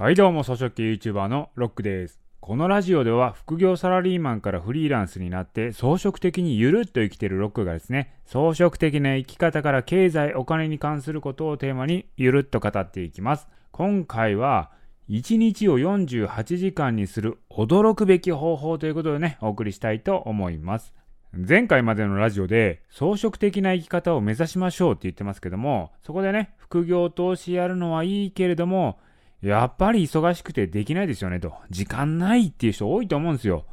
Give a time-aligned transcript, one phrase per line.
[0.00, 2.22] はいどうも、草食系 YouTuber のロックです。
[2.40, 13.46] このラジオでは副業サラリーマンからフリーランスになって装飾的にゆるっと生きてるロックがですね、装飾的な生き方から経済、お金に関することをテーマにゆるっと語っていきます。
[13.72, 14.70] 今回は
[15.10, 20.94] 1日を48時間にする驚くべき方法ということでね、お送りしたいと思います。
[21.34, 28.98] 前回までのラジオで装飾的な生き方を目指しましょうって言ってますけども、そこでね、副業投資やるのはいいけれども、
[29.42, 31.54] やっぱり忙しくてできないですよねと。
[31.70, 33.64] 時間ないっていう人多いと思うんですよ。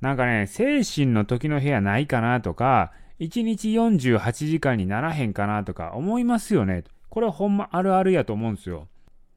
[0.00, 6.84] なんかね、精神の時の部屋ないかなとか、1日48時間にならへんかなとか思いますよね。
[7.08, 8.88] これはほんまあるあるやと思うんですよ。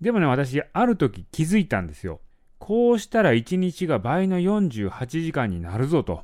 [0.01, 2.19] でもね、私、ある時気づいたんですよ。
[2.57, 6.23] こうしたら1日が倍の48時間になるぞと。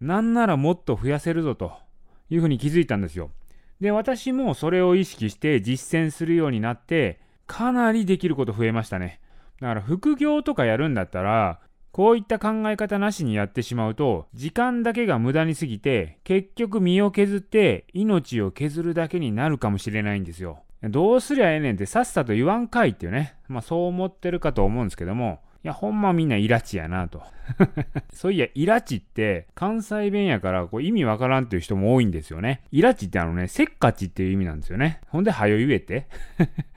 [0.00, 1.72] なんならもっと増やせるぞと
[2.30, 3.30] いうふうに気づいたんですよ。
[3.80, 9.20] で、私もそれを意識して実践するようになって、かなりできること増えましたね。
[9.60, 11.58] だから副業とかやるんだったら、
[11.90, 20.62] こういった考え方なしにやってしまうと、時間だけが無駄に過ぎて、結局身を削って命を削るだけになるかもしれないんですよ。
[20.82, 23.34] どうすりゃええねんってさっさと言わんかいっていうね。
[23.48, 27.22] まあそう思ってるかと思うんですけども、いや、ほんまみんなイラチやなと。
[28.12, 32.62] そういや、イラチって関西弁やからこう意味わからんっていう人も多いんですよね。
[32.70, 35.00] イラチってあのね、せっかちっていう意味なんですよね。
[35.08, 36.06] ほんで、はよ言えて。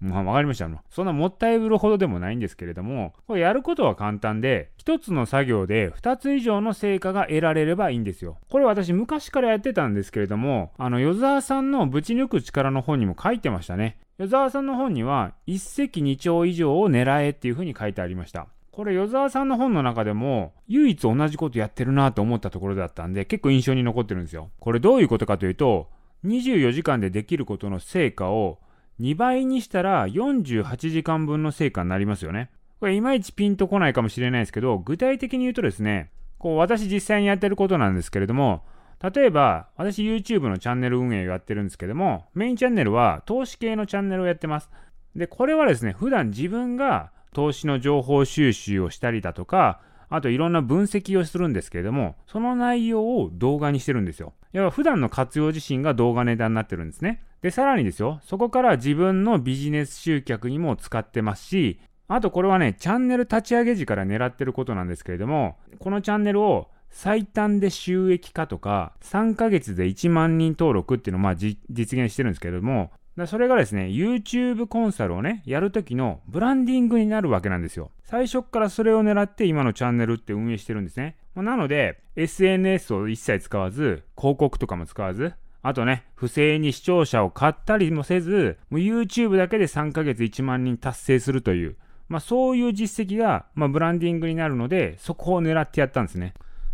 [0.02, 0.70] まあ、わかりました。
[0.90, 8.38] そんなもったいぶるほどでもないんですけれども、これやることは簡単で、一つの作業で二つ以上の成果が得られればいいんですよ。
[8.50, 13.98] これ私昔からやってたんですけれども、あの、与沢さんのぶち抜く力の本にも書いてましたね。
[14.18, 18.48] 与沢さんの本には、一石二鳥以上を狙えっていうふうに書いてありました。
[18.72, 24.50] これ、与沢さんの本の中でも、唯一同じことやってるなと思ったところだったんで、結構印象に残ってるんですよ。
[24.60, 25.90] これどういうことかというと、
[26.26, 28.60] 24時間でできることの成果を
[29.00, 32.50] 2倍にしたら48時間分の成果になりますよね。
[32.80, 38.64] これいまいちピンとこないかもしれないですけど、具体的に言うとですね、こう私実際にやってることなんですけれども、
[39.02, 44.70] 例えば、私 YouTube のチャンネル運営をやってるんですけども、メインチャンネルは投資系のチャンネルをやってます。
[45.16, 54.34] で、これはですね、普段自分が投資の情報収集をしたりだとか、あといろんな分析をするんですけれども、その内容を動画にしてるんですよ。
[54.52, 57.24] 要は普段の活用自身が動画ネタになってるんですね。
[57.42, 72.92] で、さらにですよ、そこから自分のビジネス集客にも使ってますし、あとこれはね、チャンネル立ち上げ時から狙ってることなんですけれども、このチャンネルを最短で収益化とか、3ヶ月で1万人登録っていうのをまあ実現してるんですけれども、
[73.28, 77.92] それがですね、YouTube コンサルをね、やるときのブランディングになるわけなんですよ。
[78.04, 81.18] 最初からそれを狙って今のチャンネルって運営してるんですね。
[81.36, 91.76] なので、SNS を一切使わず、広告とかも使わず、あとね、不正に視聴者を買ったりもせず、YouTube だけで3ヶ月1万人達成するという、
[92.08, 96.34] まあそういう実績が、まあ、ブランディングになるので、そこを狙ってやったんですね。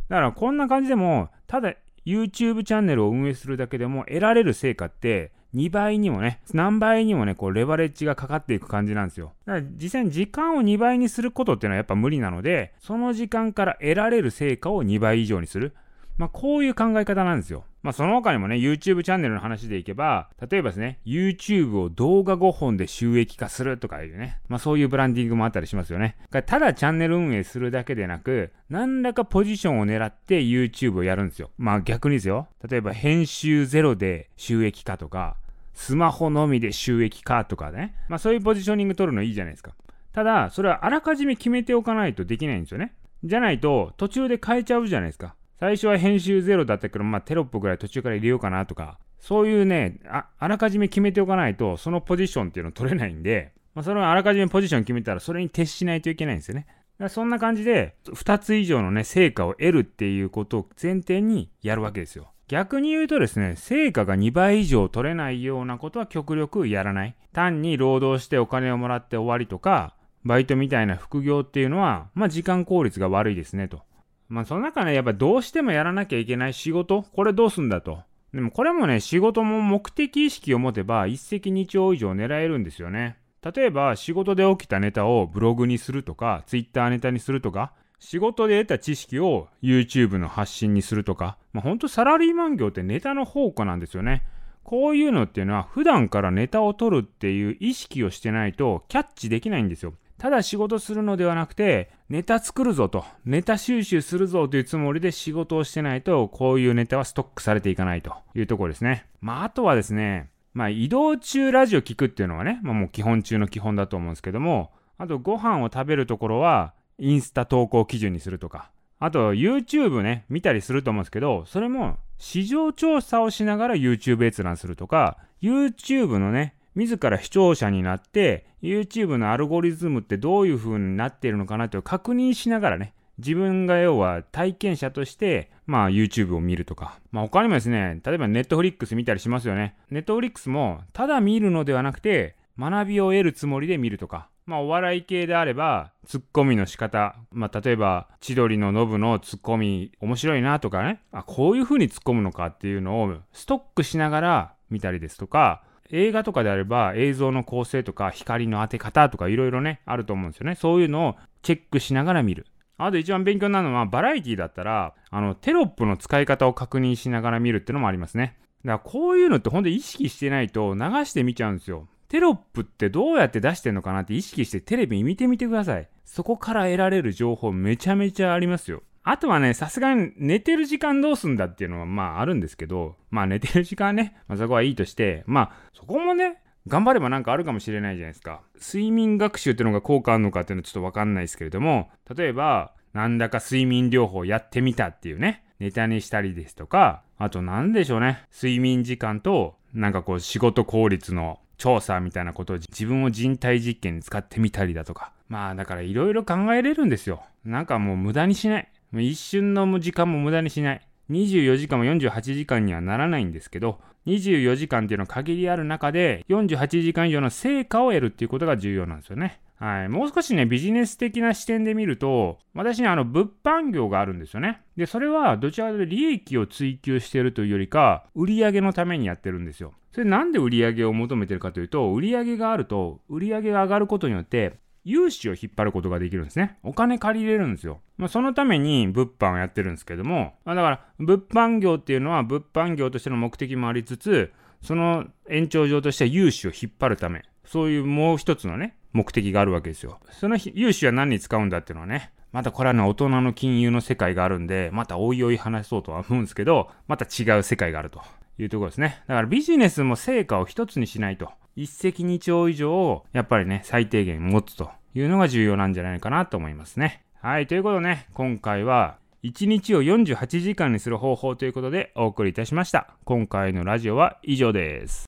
[0.10, 1.74] だからこんな感じでも、ただ
[2.06, 9.34] YouTube チャンネルを運営するだけでも得られる成果って、2倍にもね、何倍にもね、こう、レバレッジがかかっていく感じなんですよ。
[9.46, 15.74] だから実際に時間を2倍にすることっていうのはやっぱ無理なので、その時間から得られる成果を2倍以上にする。
[16.18, 17.64] まあ、こういう考え方なんですよ。
[17.88, 26.18] まあ、その他にもね、YouTube チャンネルの話でいけば、例えばですね、YouTube を動画5本で収益化するとかいうね、まあ、そういうブランディングもあったりしますよね。
[26.30, 31.50] ただチャンネル運営するだけでなく、何らかポジションを狙って YouTube をやるんですよ。
[31.58, 32.50] まあ逆にですよ。
[32.70, 35.38] 例えば編集ゼロで収益化とか、
[35.74, 37.96] スマホのみで収益化とかね。
[38.10, 39.72] まあそういうポジショニング取るのいいじゃないですか。
[40.12, 42.96] ただ、それはあらかじめ決めておかないとできないんですよね。
[43.24, 45.36] じゃないと、途中で変えちゃうじゃないですか。
[45.60, 56.68] 最初は編集ゼロだったけど、まあテロップぐらい途中から入れようかなとか、そういうね、ああらかじめ決めておかないと、そのポジションっていうの取れないんで、まあ、それをあらかじめポジション決めたら、それに徹しないといけないんですよね。
[57.10, 62.32] そんな感じで、2つ以上のね、成果を得るっていうことを前提にやるわけですよ。
[62.48, 67.16] 逆に言うとですね、成果が2倍以上取れないようなことは極力やらない。
[67.34, 69.94] 単に労働してお金をもらって終わりとか、
[70.24, 73.82] バイトみたいな副業っていうのは、まあ時間効率が悪いですねと。
[74.30, 78.00] まあその中ね、やっぱどうしてもやらなきゃいけない仕事、これどうすんだと。
[78.34, 83.18] でもこれもね、仕事も目的意識を持てば一石二鳥以上狙えるんですよね。
[83.56, 94.24] 例えば仕事で起きたネタをブログにするとか、ツイッターネタにするとか、仕事で得た知識を YouTube の発信にするとか、まあ、ほんとサラリーマン業ってネタの宝庫なんですよね。
[94.64, 99.94] こういうのっていうのは普段からネタを取るっていう意識をしてないとキャッチできないんですよ。
[100.18, 109.06] ただ仕事するのではなくて、ネタ作るぞと、ネタ収集するぞというつもりで仕事をしてないと、こういうネタはストックされていかないというところですね。
[109.22, 137.00] まあ、あとはですね、まあ、移動中ラジオ聞くっていうのはね、まあ、もう基本中の基本だと思うんですけども、あとご飯を食べるところはインスタ投稿基準にするとか、あと YouTube ね、見たりすると思うんですけど、それも市場調査をしながら YouTube 閲覧するとか、YouTube のね、自ら視聴者になって、YouTube のアルゴリズムってどういう風になっているのかなという確認しながらね、自分が要は体験者として、まあ YouTube を見るとか。
[137.12, 139.76] まあ他にもですね、例えば Netflix 見たりしますよね。
[139.92, 144.30] Netflix もただ見るのではなくて、学びを得るつもりで見るとか。
[144.46, 147.16] まあお笑い系であれば、ツッコミの仕方。
[147.32, 151.02] まあ例えば、千鳥のノブのツッコミ面白いなとかね。
[151.12, 160.56] あ、こういう風に突っ込むのかっていうのをストックしながら見たりですとか、映画とかであれば映像の構成とか光の当て方とかいろいろね、あると思うんですよね。
[160.56, 162.46] そういうのをチェックしながら見る。
[162.78, 168.38] あと一番勉強になるのはバラエティだったら、あの、テロップの使い方を確認しながら見るっていうのもありますね。
[168.64, 171.88] だからこういうのってほんと意識してないと流して見ちゃうんですよ。
[172.10, 175.90] テロップってどうやって出してんのかなって意識してテレビ見てみてください。
[176.06, 178.84] そこから得られる情報めちゃめちゃありますよ。
[179.10, 188.42] あとはね、さすがに寝てる時間どうすんだっていうのはまああるんですけど、まあ寝てる時間ね、まあそこはいいとして、まあそこもね、頑張ればなんかあるかもしれないじゃないですか。
[188.60, 205.14] 睡眠学習っていうのが効果あるのかっていうのはちょっとわかんないですけれども、例えば、なんだか睡眠療法やってみたっていうね、ネタにしたりですとか、あと何でしょうね、睡眠時間と、なんかこう仕事効率の調査みたいなことを自分を人体実験に使ってみたりだとか。
[205.30, 207.24] まあだからいろいろ考えれるんですよ。
[207.46, 208.72] なんかもう無駄にしない。
[208.94, 210.88] 一瞬の時間も無駄にしない。
[211.10, 219.42] 24時間も48時間にはならないんですけど、24時間っていうのは限りある中で、48時間以上の成果を得るっていうことが重要なんですよね。
[219.60, 219.90] はい。
[219.90, 224.62] もう少しね、ビジネス的な視点で見ると、私ね、あの、物販業があるんですよね。
[224.76, 229.74] で、それは、どちらかというと利益を追求しているというよりか、売上のためにやってるんですよ。
[229.92, 236.58] それなんで売上を求めてるかというと、売上があると、売上が上がることによって、融資を引っ張ることができるんですね。
[236.64, 237.82] お金借りれるんですよ。
[237.98, 244.32] まあ、そのために物販をやってるんですけども、まあ、だから物販業っていうのは物販業としての目的もありつつ、
[244.62, 250.00] その延長上としては融資を引っ張るため、そういうもう一つのね、目的があるわけですよ。
[250.12, 258.02] その融資は何に使うんだっていうのはね、またこれはね、大人の金融の世界があるんで、またおいおい話そうとは思うんですけど、また違う世界があると
[258.38, 259.02] いうところですね。
[259.08, 261.32] だからビジネスも成果を一つにしないと。
[261.58, 267.04] 一石二鳥以上を、やっぱりね、最低限持つというのが重要なんじゃないかなと思いますね。
[267.20, 272.92] はい、ということでね、今回は、1日を48時間にする方法ということでお送りいたしました。
[273.06, 275.06] 今回のラジオは以上です。